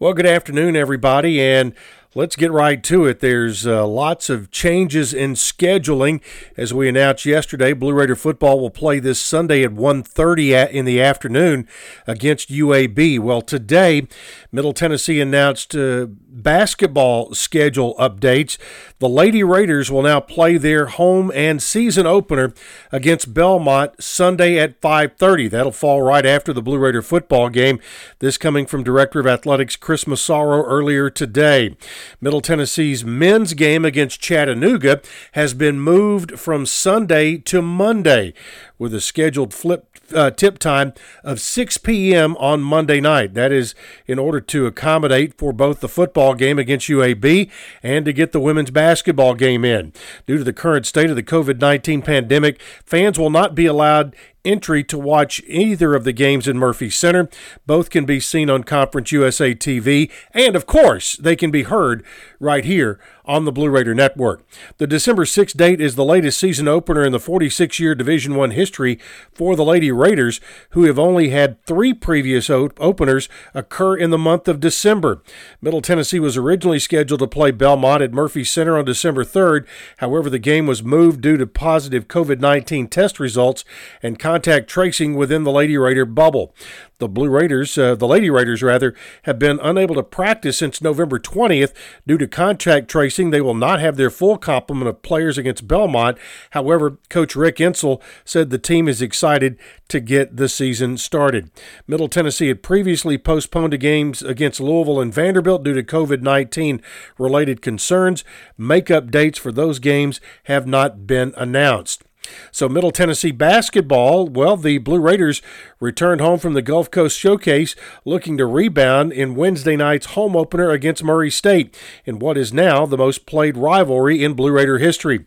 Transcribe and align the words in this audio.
Well, 0.00 0.14
good 0.14 0.24
afternoon, 0.24 0.76
everybody, 0.76 1.42
and 1.42 1.74
let's 2.14 2.34
get 2.34 2.50
right 2.50 2.82
to 2.82 3.06
it. 3.06 3.20
There's 3.20 3.66
uh, 3.66 3.86
lots 3.86 4.28
of 4.28 4.50
changes 4.50 5.14
in 5.14 5.34
scheduling. 5.34 6.20
As 6.56 6.74
we 6.74 6.88
announced 6.88 7.24
yesterday, 7.24 7.72
Blue 7.72 7.92
Raider 7.92 8.16
football 8.16 8.58
will 8.58 8.70
play 8.70 8.98
this 8.98 9.20
Sunday 9.20 9.62
at 9.62 9.70
1.30 9.72 10.70
in 10.70 10.84
the 10.84 11.00
afternoon 11.00 11.68
against 12.06 12.48
UAB. 12.48 13.20
Well, 13.20 13.42
today, 13.42 14.08
Middle 14.50 14.72
Tennessee 14.72 15.20
announced 15.20 15.76
uh, 15.76 16.06
basketball 16.08 17.34
schedule 17.34 17.94
updates. 17.98 18.58
The 18.98 19.08
Lady 19.08 19.42
Raiders 19.42 19.90
will 19.90 20.02
now 20.02 20.20
play 20.20 20.56
their 20.56 20.86
home 20.86 21.30
and 21.34 21.62
season 21.62 22.06
opener 22.06 22.52
against 22.92 23.32
Belmont 23.32 24.02
Sunday 24.02 24.58
at 24.58 24.80
5:30. 24.80 25.48
That'll 25.50 25.72
fall 25.72 26.02
right 26.02 26.26
after 26.26 26.52
the 26.52 26.62
Blue 26.62 26.78
Raider 26.78 27.02
football 27.02 27.48
game. 27.48 27.80
This 28.18 28.36
coming 28.36 28.66
from 28.66 28.82
Director 28.82 29.20
of 29.20 29.26
Athletics 29.26 29.76
Chris 29.76 30.06
Massaro 30.06 30.64
earlier 30.64 31.10
today. 31.10 31.76
Middle 32.20 32.40
Tennessee's 32.40 33.04
men's 33.04 33.54
game 33.54 33.84
against 33.84 34.20
Chattanooga 34.20 35.00
has 35.32 35.54
been 35.54 35.80
moved 35.80 36.38
from 36.38 36.66
Sunday 36.66 37.36
to 37.38 37.62
Monday 37.62 38.34
with 38.80 38.94
a 38.94 39.00
scheduled 39.00 39.52
flip 39.52 39.86
uh, 40.12 40.30
tip 40.30 40.58
time 40.58 40.92
of 41.22 41.38
6 41.38 41.78
p.m. 41.78 42.36
on 42.38 42.62
Monday 42.62 42.98
night. 43.00 43.34
That 43.34 43.52
is 43.52 43.74
in 44.06 44.18
order 44.18 44.40
to 44.40 44.66
accommodate 44.66 45.34
for 45.34 45.52
both 45.52 45.80
the 45.80 45.88
football 45.88 46.34
game 46.34 46.58
against 46.58 46.88
UAB 46.88 47.50
and 47.82 48.04
to 48.06 48.12
get 48.12 48.32
the 48.32 48.40
women's 48.40 48.70
basketball 48.70 49.34
game 49.34 49.64
in. 49.64 49.92
Due 50.26 50.38
to 50.38 50.44
the 50.44 50.54
current 50.54 50.86
state 50.86 51.10
of 51.10 51.16
the 51.16 51.22
COVID 51.22 51.60
19 51.60 52.02
pandemic, 52.02 52.60
fans 52.84 53.18
will 53.18 53.30
not 53.30 53.54
be 53.54 53.66
allowed 53.66 54.16
entry 54.44 54.82
to 54.82 54.98
watch 54.98 55.42
either 55.46 55.94
of 55.94 56.04
the 56.04 56.12
games 56.12 56.48
in 56.48 56.58
Murphy 56.58 56.88
Center. 56.88 57.28
Both 57.66 57.90
can 57.90 58.06
be 58.06 58.20
seen 58.20 58.48
on 58.48 58.64
Conference 58.64 59.12
USA 59.12 59.54
TV, 59.54 60.10
and 60.32 60.56
of 60.56 60.66
course, 60.66 61.16
they 61.16 61.36
can 61.36 61.50
be 61.50 61.64
heard 61.64 62.02
right 62.38 62.64
here 62.64 62.98
on 63.30 63.44
the 63.44 63.52
Blue 63.52 63.70
Raider 63.70 63.94
Network. 63.94 64.44
The 64.78 64.88
December 64.88 65.24
6th 65.24 65.56
date 65.56 65.80
is 65.80 65.94
the 65.94 66.04
latest 66.04 66.36
season 66.36 66.66
opener 66.66 67.04
in 67.04 67.12
the 67.12 67.18
46-year 67.18 67.94
Division 67.94 68.34
1 68.34 68.50
history 68.50 68.98
for 69.32 69.54
the 69.54 69.64
Lady 69.64 69.92
Raiders, 69.92 70.40
who 70.70 70.82
have 70.82 70.98
only 70.98 71.28
had 71.28 71.64
3 71.64 71.94
previous 71.94 72.50
op- 72.50 72.80
openers 72.80 73.28
occur 73.54 73.96
in 73.96 74.10
the 74.10 74.18
month 74.18 74.48
of 74.48 74.58
December. 74.58 75.22
Middle 75.60 75.80
Tennessee 75.80 76.18
was 76.18 76.36
originally 76.36 76.80
scheduled 76.80 77.20
to 77.20 77.28
play 77.28 77.52
Belmont 77.52 78.02
at 78.02 78.12
Murphy 78.12 78.42
Center 78.42 78.76
on 78.76 78.84
December 78.84 79.22
3rd. 79.22 79.64
However, 79.98 80.28
the 80.28 80.40
game 80.40 80.66
was 80.66 80.82
moved 80.82 81.20
due 81.20 81.36
to 81.36 81.46
positive 81.46 82.08
COVID-19 82.08 82.90
test 82.90 83.20
results 83.20 83.64
and 84.02 84.18
contact 84.18 84.68
tracing 84.68 85.14
within 85.14 85.44
the 85.44 85.52
Lady 85.52 85.78
Raider 85.78 86.04
bubble. 86.04 86.52
The 86.98 87.08
Blue 87.08 87.30
Raiders, 87.30 87.78
uh, 87.78 87.94
the 87.94 88.08
Lady 88.08 88.28
Raiders 88.28 88.62
rather, 88.62 88.94
have 89.22 89.38
been 89.38 89.58
unable 89.62 89.94
to 89.94 90.02
practice 90.02 90.58
since 90.58 90.82
November 90.82 91.18
20th 91.18 91.72
due 92.06 92.18
to 92.18 92.26
contact 92.26 92.88
tracing. 92.88 93.19
They 93.28 93.42
will 93.42 93.52
not 93.54 93.80
have 93.80 93.98
their 93.98 94.08
full 94.08 94.38
complement 94.38 94.88
of 94.88 95.02
players 95.02 95.36
against 95.36 95.68
Belmont. 95.68 96.16
However, 96.50 96.98
Coach 97.10 97.36
Rick 97.36 97.56
Insell 97.56 98.00
said 98.24 98.48
the 98.48 98.58
team 98.58 98.88
is 98.88 99.02
excited 99.02 99.58
to 99.88 100.00
get 100.00 100.38
the 100.38 100.48
season 100.48 100.96
started. 100.96 101.50
Middle 101.86 102.08
Tennessee 102.08 102.48
had 102.48 102.62
previously 102.62 103.18
postponed 103.18 103.78
games 103.78 104.22
against 104.22 104.60
Louisville 104.60 105.00
and 105.00 105.12
Vanderbilt 105.12 105.62
due 105.62 105.74
to 105.74 105.82
COVID 105.82 106.22
19 106.22 106.80
related 107.18 107.60
concerns. 107.60 108.24
Makeup 108.56 109.10
dates 109.10 109.38
for 109.38 109.52
those 109.52 109.78
games 109.78 110.20
have 110.44 110.66
not 110.66 111.06
been 111.06 111.34
announced. 111.36 112.04
So, 112.52 112.68
Middle 112.68 112.90
Tennessee 112.90 113.32
basketball, 113.32 114.26
well, 114.26 114.56
the 114.56 114.78
Blue 114.78 115.00
Raiders 115.00 115.42
returned 115.78 116.20
home 116.20 116.38
from 116.38 116.54
the 116.54 116.62
Gulf 116.62 116.90
Coast 116.90 117.18
Showcase 117.18 117.74
looking 118.04 118.36
to 118.38 118.46
rebound 118.46 119.12
in 119.12 119.34
Wednesday 119.34 119.76
night's 119.76 120.06
home 120.06 120.36
opener 120.36 120.70
against 120.70 121.04
Murray 121.04 121.30
State 121.30 121.76
in 122.04 122.18
what 122.18 122.36
is 122.36 122.52
now 122.52 122.86
the 122.86 122.98
most 122.98 123.26
played 123.26 123.56
rivalry 123.56 124.22
in 124.22 124.34
Blue 124.34 124.52
Raider 124.52 124.78
history. 124.78 125.24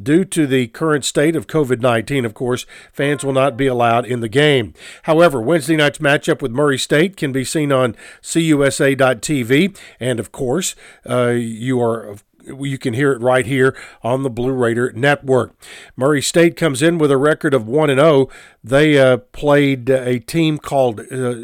Due 0.00 0.24
to 0.24 0.46
the 0.46 0.68
current 0.68 1.04
state 1.04 1.36
of 1.36 1.46
COVID 1.46 1.80
19, 1.80 2.24
of 2.24 2.34
course, 2.34 2.66
fans 2.92 3.24
will 3.24 3.32
not 3.32 3.56
be 3.56 3.66
allowed 3.66 4.06
in 4.06 4.20
the 4.20 4.28
game. 4.28 4.74
However, 5.04 5.40
Wednesday 5.40 5.76
night's 5.76 5.98
matchup 5.98 6.42
with 6.42 6.52
Murray 6.52 6.78
State 6.78 7.16
can 7.16 7.32
be 7.32 7.44
seen 7.44 7.72
on 7.72 7.96
CUSA.tv, 8.22 9.76
and 10.00 10.20
of 10.20 10.32
course, 10.32 10.74
uh, 11.08 11.28
you 11.28 11.80
are 11.80 12.16
you 12.46 12.78
can 12.78 12.94
hear 12.94 13.12
it 13.12 13.20
right 13.20 13.46
here 13.46 13.76
on 14.02 14.22
the 14.22 14.30
Blue 14.30 14.52
Raider 14.52 14.92
Network. 14.92 15.54
Murray 15.96 16.22
State 16.22 16.56
comes 16.56 16.82
in 16.82 16.98
with 16.98 17.10
a 17.10 17.16
record 17.16 17.54
of 17.54 17.66
1 17.66 17.90
and 17.90 18.00
0. 18.00 18.28
They 18.62 18.98
uh, 18.98 19.18
played 19.18 19.88
a 19.90 20.18
team 20.20 20.58
called 20.58 21.00
uh, 21.12 21.34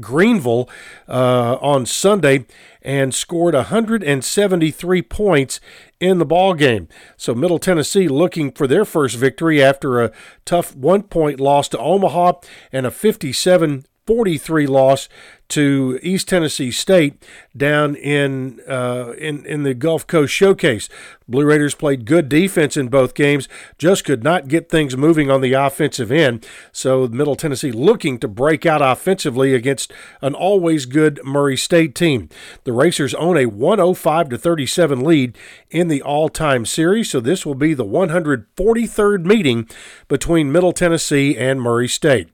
Greenville 0.00 0.68
uh, 1.08 1.56
on 1.60 1.86
Sunday 1.86 2.46
and 2.82 3.14
scored 3.14 3.54
173 3.54 5.02
points 5.02 5.60
in 6.00 6.18
the 6.18 6.26
ball 6.26 6.54
game. 6.54 6.88
So 7.16 7.34
Middle 7.34 7.58
Tennessee 7.58 8.08
looking 8.08 8.52
for 8.52 8.66
their 8.66 8.84
first 8.84 9.16
victory 9.16 9.62
after 9.62 10.00
a 10.00 10.12
tough 10.44 10.74
one-point 10.74 11.40
loss 11.40 11.68
to 11.70 11.78
Omaha 11.78 12.32
and 12.72 12.86
a 12.86 12.90
57 12.90 13.86
43 14.06 14.66
loss 14.66 15.08
to 15.52 15.98
East 16.02 16.28
Tennessee 16.28 16.70
State 16.70 17.22
down 17.56 17.94
in 17.94 18.60
uh, 18.66 19.12
in 19.18 19.44
in 19.44 19.62
the 19.62 19.74
Gulf 19.74 20.06
Coast 20.06 20.32
Showcase. 20.32 20.88
Blue 21.28 21.44
Raiders 21.44 21.74
played 21.74 22.04
good 22.04 22.28
defense 22.28 22.76
in 22.76 22.88
both 22.88 23.14
games, 23.14 23.48
just 23.78 24.04
could 24.04 24.22
not 24.22 24.48
get 24.48 24.68
things 24.68 24.96
moving 24.96 25.30
on 25.30 25.40
the 25.40 25.54
offensive 25.54 26.12
end. 26.12 26.46
So 26.72 27.06
Middle 27.08 27.36
Tennessee 27.36 27.72
looking 27.72 28.18
to 28.18 28.28
break 28.28 28.66
out 28.66 28.82
offensively 28.82 29.54
against 29.54 29.92
an 30.20 30.34
always 30.34 30.84
good 30.84 31.20
Murray 31.24 31.56
State 31.56 31.94
team. 31.94 32.28
The 32.64 32.72
Racers 32.72 33.14
own 33.14 33.36
a 33.36 33.46
105 33.46 34.28
to 34.30 34.38
37 34.38 35.02
lead 35.02 35.38
in 35.70 35.88
the 35.88 36.02
all-time 36.02 36.66
series, 36.66 37.10
so 37.10 37.20
this 37.20 37.46
will 37.46 37.54
be 37.54 37.72
the 37.72 37.84
143rd 37.84 39.24
meeting 39.24 39.68
between 40.08 40.52
Middle 40.52 40.72
Tennessee 40.72 41.36
and 41.36 41.62
Murray 41.62 41.88
State. 41.88 42.28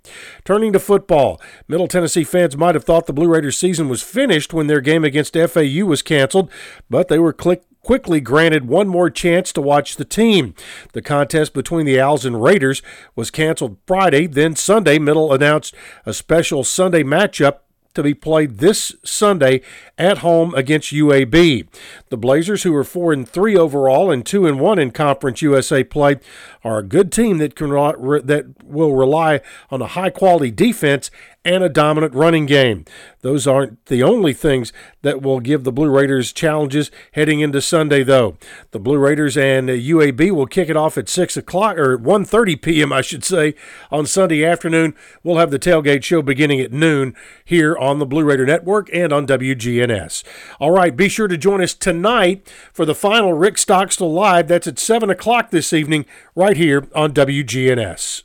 Turning 0.44 0.72
to 0.72 0.80
football, 0.80 1.40
Middle 1.68 1.88
Tennessee 1.88 2.24
fans 2.24 2.56
might 2.56 2.74
have 2.74 2.84
thought 2.84 3.06
the 3.08 3.12
Blue 3.12 3.26
Raiders 3.26 3.58
season 3.58 3.88
was 3.88 4.02
finished 4.02 4.52
when 4.54 4.68
their 4.68 4.80
game 4.80 5.02
against 5.02 5.34
FAU 5.34 5.84
was 5.84 6.02
canceled, 6.02 6.48
but 6.88 7.08
they 7.08 7.18
were 7.18 7.32
click 7.32 7.64
quickly 7.82 8.20
granted 8.20 8.68
one 8.68 8.86
more 8.86 9.08
chance 9.08 9.50
to 9.50 9.62
watch 9.62 9.96
the 9.96 10.04
team. 10.04 10.54
The 10.92 11.00
contest 11.00 11.54
between 11.54 11.86
the 11.86 11.98
Owls 11.98 12.26
and 12.26 12.42
Raiders 12.42 12.82
was 13.16 13.30
canceled 13.30 13.78
Friday. 13.86 14.26
Then 14.26 14.54
Sunday, 14.56 14.98
Middle 14.98 15.32
announced 15.32 15.74
a 16.04 16.12
special 16.12 16.64
Sunday 16.64 17.02
matchup 17.02 17.60
to 17.94 18.02
be 18.02 18.14
played 18.14 18.58
this 18.58 18.94
Sunday 19.02 19.60
at 19.96 20.18
home 20.18 20.54
against 20.54 20.92
UAB. 20.92 21.66
The 22.10 22.16
Blazers, 22.16 22.62
who 22.62 22.74
are 22.76 22.84
four 22.84 23.12
and 23.12 23.28
three 23.28 23.56
overall 23.56 24.10
and 24.10 24.24
two 24.24 24.46
and 24.46 24.60
one 24.60 24.78
in 24.78 24.92
Conference 24.92 25.42
USA 25.42 25.82
play, 25.82 26.20
are 26.62 26.78
a 26.78 26.84
good 26.84 27.10
team 27.10 27.38
that 27.38 27.56
can 27.56 27.70
that 27.70 28.46
will 28.62 28.94
rely 28.94 29.40
on 29.70 29.82
a 29.82 29.88
high 29.88 30.10
quality 30.10 30.50
defense 30.50 31.10
and 31.48 31.64
a 31.64 31.68
dominant 31.70 32.12
running 32.12 32.44
game. 32.44 32.84
Those 33.22 33.46
aren't 33.46 33.86
the 33.86 34.02
only 34.02 34.34
things 34.34 34.70
that 35.00 35.22
will 35.22 35.40
give 35.40 35.64
the 35.64 35.72
Blue 35.72 35.88
Raiders 35.88 36.30
challenges 36.30 36.90
heading 37.12 37.40
into 37.40 37.62
Sunday, 37.62 38.02
though. 38.02 38.36
The 38.72 38.78
Blue 38.78 38.98
Raiders 38.98 39.36
and 39.36 39.70
UAB 39.70 40.30
will 40.30 40.46
kick 40.46 40.68
it 40.68 40.76
off 40.76 40.98
at 40.98 41.08
six 41.08 41.36
o'clock 41.38 41.78
or 41.78 41.96
1:30 41.98 42.60
p.m. 42.60 42.92
I 42.92 43.00
should 43.00 43.24
say 43.24 43.54
on 43.90 44.04
Sunday 44.04 44.44
afternoon. 44.44 44.94
We'll 45.22 45.38
have 45.38 45.50
the 45.50 45.58
tailgate 45.58 46.04
show 46.04 46.20
beginning 46.20 46.60
at 46.60 46.70
noon 46.70 47.14
here 47.42 47.76
on 47.76 47.98
the 47.98 48.06
Blue 48.06 48.24
Raider 48.24 48.44
Network 48.44 48.90
and 48.92 49.10
on 49.10 49.26
WGNS. 49.26 50.22
All 50.60 50.72
right, 50.72 50.94
be 50.94 51.08
sure 51.08 51.28
to 51.28 51.38
join 51.38 51.62
us 51.62 51.72
tonight 51.72 52.46
for 52.74 52.84
the 52.84 52.94
final 52.94 53.32
Rick 53.32 53.56
Stockstill 53.56 54.12
Live. 54.12 54.48
That's 54.48 54.66
at 54.66 54.78
seven 54.78 55.08
o'clock 55.08 55.50
this 55.50 55.72
evening, 55.72 56.04
right 56.34 56.58
here 56.58 56.86
on 56.94 57.12
WGNS. 57.12 58.22